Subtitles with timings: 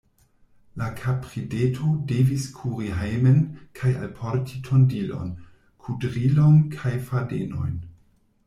[0.81, 3.37] La kaprideto devis kuri hejmen
[3.81, 5.31] kaj alporti tondilon,
[5.85, 7.79] kudrilon kaj fadenojn.